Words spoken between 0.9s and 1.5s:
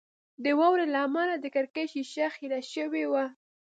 له امله د